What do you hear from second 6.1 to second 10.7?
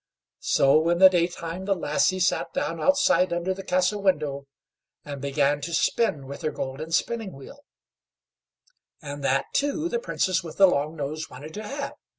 with her golden spinning wheel, and that, too, the Princess with the